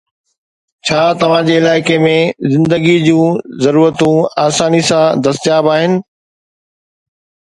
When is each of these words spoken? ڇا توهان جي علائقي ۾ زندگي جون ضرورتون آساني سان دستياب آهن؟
ڇا 0.85 1.01
توهان 1.23 1.49
جي 1.49 1.57
علائقي 1.63 1.97
۾ 2.05 2.13
زندگي 2.53 2.95
جون 3.03 3.37
ضرورتون 3.65 4.17
آساني 4.45 4.81
سان 4.89 5.21
دستياب 5.29 5.65
آهن؟ 5.75 5.93